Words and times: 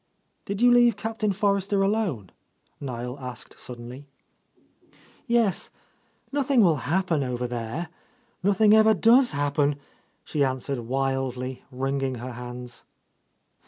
"Did 0.45 0.61
you 0.63 0.71
leave 0.71 0.97
Captain 0.97 1.31
Forrester 1.31 1.83
alone?" 1.83 2.31
Niel 2.79 3.19
asked 3.21 3.59
suddenly. 3.59 4.07
"Yes. 5.27 5.69
Nothing 6.31 6.61
will 6.61 6.89
happen 6.89 7.21
over 7.23 7.45
there.— 7.47 7.61
I. 7.63 7.67
II— 7.67 7.77
A 7.77 7.77
Lost 7.77 7.93
Lady 7.93 8.37
Nothing 8.41 8.73
ever 8.73 8.93
does 8.95 9.29
happen!" 9.29 9.75
she 10.25 10.43
answered 10.43 10.79
wildly, 10.79 11.61
wringing 11.69 12.15
her 12.15 12.31
hands. 12.31 12.83